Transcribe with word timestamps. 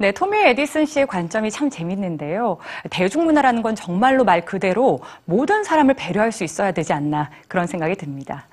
네, 0.00 0.12
토미 0.12 0.38
에디슨 0.38 0.86
씨의 0.86 1.06
관점이 1.06 1.50
참 1.50 1.68
재밌는데요. 1.68 2.56
대중문화라는 2.88 3.60
건 3.60 3.74
정말로 3.74 4.24
말 4.24 4.46
그대로 4.46 5.00
모든 5.26 5.62
사람을 5.62 5.92
배려할 5.92 6.32
수 6.32 6.42
있어야 6.42 6.72
되지 6.72 6.94
않나 6.94 7.28
그런 7.48 7.66
생각이 7.66 7.96
듭니다. 7.96 8.46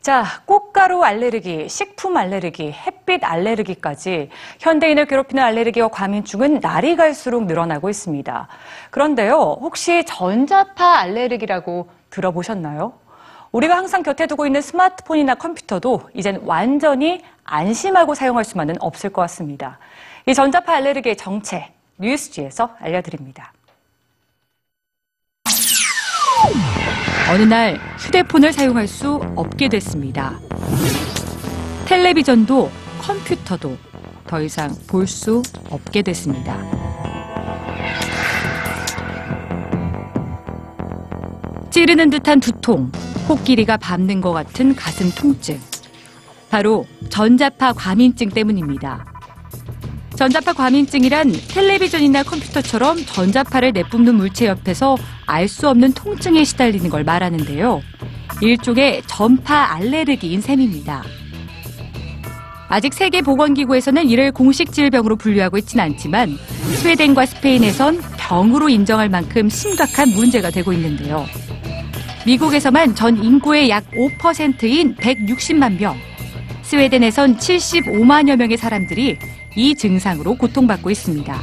자, 0.00 0.24
꽃가루 0.46 1.04
알레르기, 1.04 1.68
식품 1.68 2.16
알레르기, 2.16 2.72
햇빛 2.72 3.22
알레르기까지 3.22 4.30
현대인을 4.58 5.06
괴롭히는 5.06 5.40
알레르기와 5.40 5.90
과민증은 5.90 6.58
날이 6.58 6.96
갈수록 6.96 7.46
늘어나고 7.46 7.88
있습니다. 7.88 8.48
그런데요, 8.90 9.58
혹시 9.60 10.04
전자파 10.04 10.96
알레르기라고 11.02 11.88
들어보셨나요? 12.10 12.94
우리가 13.52 13.76
항상 13.76 14.02
곁에 14.02 14.26
두고 14.26 14.46
있는 14.46 14.60
스마트폰이나 14.62 15.34
컴퓨터도 15.34 16.10
이젠 16.14 16.40
완전히 16.44 17.22
안심하고 17.44 18.14
사용할 18.14 18.44
수만은 18.44 18.76
없을 18.80 19.10
것 19.10 19.22
같습니다. 19.22 19.78
이 20.26 20.34
전자파 20.34 20.74
알레르기의 20.76 21.16
정체, 21.16 21.72
뉴스지에서 21.98 22.76
알려드립니다. 22.78 23.52
어느 27.32 27.42
날 27.42 27.78
휴대폰을 27.98 28.52
사용할 28.52 28.86
수 28.86 29.20
없게 29.36 29.68
됐습니다. 29.68 30.38
텔레비전도 31.86 32.70
컴퓨터도 33.00 33.76
더 34.26 34.40
이상 34.40 34.70
볼 34.88 35.06
수 35.06 35.42
없게 35.70 36.02
됐습니다. 36.02 36.56
찌르는 41.70 42.10
듯한 42.10 42.40
두통, 42.40 42.90
코끼리가 43.30 43.76
밟는 43.76 44.20
것 44.20 44.32
같은 44.32 44.74
가슴 44.74 45.08
통증. 45.12 45.60
바로 46.50 46.84
전자파 47.10 47.74
과민증 47.74 48.30
때문입니다. 48.30 49.04
전자파 50.16 50.52
과민증이란 50.52 51.30
텔레비전이나 51.48 52.24
컴퓨터처럼 52.24 53.06
전자파를 53.06 53.70
내뿜는 53.70 54.16
물체 54.16 54.46
옆에서 54.46 54.96
알 55.26 55.46
수 55.46 55.68
없는 55.68 55.92
통증에 55.92 56.42
시달리는 56.42 56.90
걸 56.90 57.04
말하는데요. 57.04 57.80
일종의 58.40 59.02
전파 59.06 59.74
알레르기인 59.76 60.40
셈입니다. 60.40 61.04
아직 62.68 62.92
세계보건기구에서는 62.94 64.08
이를 64.08 64.32
공식 64.32 64.72
질병으로 64.72 65.14
분류하고 65.14 65.56
있지는 65.58 65.84
않지만 65.84 66.36
스웨덴과 66.80 67.26
스페인에선 67.26 68.00
병으로 68.16 68.68
인정할 68.68 69.08
만큼 69.08 69.48
심각한 69.48 70.08
문제가 70.08 70.50
되고 70.50 70.72
있는데요. 70.72 71.26
미국에서만 72.26 72.94
전 72.94 73.16
인구의 73.16 73.70
약 73.70 73.90
5%인 73.92 74.94
160만 74.96 75.80
명, 75.80 75.96
스웨덴에선 76.62 77.38
75만여 77.38 78.36
명의 78.36 78.56
사람들이 78.56 79.18
이 79.56 79.74
증상으로 79.74 80.36
고통받고 80.36 80.90
있습니다. 80.90 81.40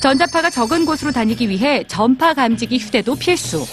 전자파가 0.00 0.50
적은 0.50 0.84
곳으로 0.84 1.12
다니기 1.12 1.48
위해 1.48 1.84
전파 1.86 2.34
감지기 2.34 2.78
휴대도 2.78 3.14
필수. 3.16 3.66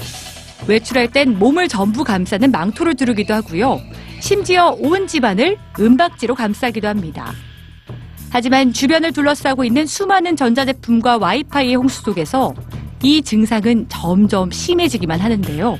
외출할 0.67 1.11
땐 1.11 1.37
몸을 1.39 1.67
전부 1.67 2.03
감싸는 2.03 2.51
망토를 2.51 2.95
두르기도 2.95 3.33
하고요. 3.33 3.81
심지어 4.19 4.75
온 4.79 5.07
집안을 5.07 5.57
은박지로 5.79 6.35
감싸기도 6.35 6.87
합니다. 6.87 7.33
하지만 8.29 8.71
주변을 8.71 9.11
둘러싸고 9.11 9.65
있는 9.65 9.85
수많은 9.85 10.35
전자제품과 10.35 11.17
와이파이의 11.17 11.75
홍수 11.75 12.03
속에서 12.03 12.53
이 13.03 13.21
증상은 13.21 13.87
점점 13.89 14.51
심해지기만 14.51 15.19
하는데요. 15.19 15.79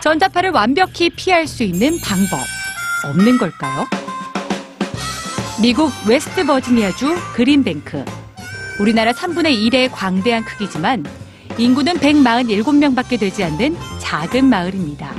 전자파를 0.00 0.50
완벽히 0.50 1.10
피할 1.10 1.46
수 1.46 1.64
있는 1.64 1.98
방법 2.00 2.38
없는 3.04 3.38
걸까요? 3.38 3.86
미국 5.60 5.90
웨스트 6.06 6.46
버지니아주 6.46 7.16
그린뱅크. 7.34 8.04
우리나라 8.78 9.10
3분의 9.10 9.56
1의 9.68 9.90
광대한 9.92 10.44
크기지만 10.44 11.04
인구는 11.58 11.94
147명밖에 11.94 13.18
되지 13.18 13.42
않는 13.42 13.76
작은 13.98 14.44
마을입니다. 14.44 15.12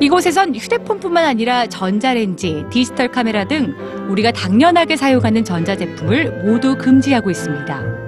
이곳에선 0.00 0.56
휴대폰뿐만 0.56 1.26
아니라 1.26 1.66
전자레인지, 1.66 2.64
디지털 2.70 3.08
카메라 3.08 3.44
등 3.44 3.74
우리가 4.08 4.32
당연하게 4.32 4.96
사용하는 4.96 5.44
전자제품을 5.44 6.44
모두 6.44 6.76
금지하고 6.76 7.30
있습니다. 7.30 8.01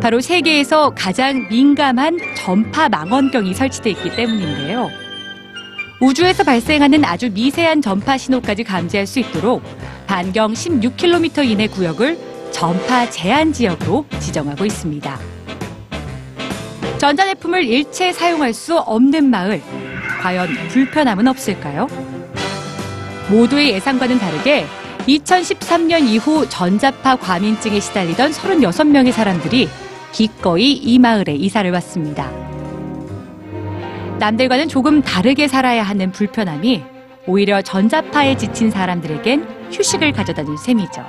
바로 0.00 0.20
세계에서 0.20 0.90
가장 0.94 1.48
민감한 1.48 2.18
전파 2.36 2.88
망원경이 2.88 3.52
설치되어 3.52 3.92
있기 3.92 4.14
때문인데요. 4.14 4.90
우주에서 6.00 6.44
발생하는 6.44 7.04
아주 7.04 7.30
미세한 7.32 7.82
전파 7.82 8.16
신호까지 8.16 8.62
감지할 8.62 9.06
수 9.06 9.18
있도록 9.18 9.62
반경 10.06 10.52
16km 10.52 11.44
이내 11.44 11.66
구역을 11.66 12.16
전파 12.52 13.10
제한 13.10 13.52
지역으로 13.52 14.06
지정하고 14.20 14.64
있습니다. 14.64 15.18
전자제품을 16.98 17.64
일체 17.64 18.12
사용할 18.12 18.52
수 18.52 18.78
없는 18.78 19.28
마을. 19.30 19.60
과연 20.20 20.48
불편함은 20.68 21.26
없을까요? 21.26 21.88
모두의 23.30 23.70
예상과는 23.72 24.18
다르게 24.18 24.64
2013년 25.06 26.06
이후 26.06 26.48
전자파 26.48 27.16
과민증에 27.16 27.80
시달리던 27.80 28.30
36명의 28.30 29.12
사람들이 29.12 29.68
기꺼이 30.12 30.72
이 30.72 30.98
마을에 30.98 31.34
이사를 31.34 31.70
왔습니다. 31.72 32.30
남들과는 34.18 34.68
조금 34.68 35.00
다르게 35.00 35.46
살아야 35.48 35.82
하는 35.82 36.10
불편함이 36.12 36.82
오히려 37.26 37.62
전자파에 37.62 38.36
지친 38.36 38.70
사람들에겐 38.70 39.70
휴식을 39.70 40.12
가져다 40.12 40.44
준 40.44 40.56
셈이죠. 40.56 41.04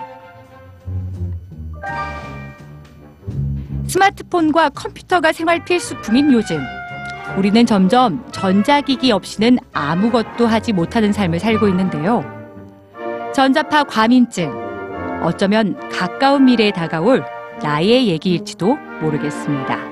스마트폰과 3.87 4.69
컴퓨터가 4.69 5.31
생활 5.31 5.65
필수품인 5.65 6.31
요즘, 6.33 6.59
우리는 7.37 7.65
점점 7.65 8.23
전자기기 8.31 9.11
없이는 9.11 9.57
아무것도 9.73 10.45
하지 10.45 10.73
못하는 10.73 11.11
삶을 11.11 11.39
살고 11.39 11.67
있는데요. 11.69 12.23
전자파 13.33 13.85
과민증, 13.85 14.51
어쩌면 15.23 15.75
가까운 15.89 16.45
미래에 16.45 16.71
다가올 16.71 17.23
나의 17.61 18.07
얘기일지도 18.07 18.75
모르겠습니다. 19.01 19.88